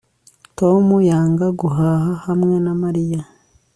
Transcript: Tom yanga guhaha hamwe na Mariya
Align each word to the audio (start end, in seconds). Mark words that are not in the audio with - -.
Tom 0.59 0.85
yanga 1.09 1.47
guhaha 1.59 2.11
hamwe 2.25 2.55
na 2.65 2.73
Mariya 2.81 3.21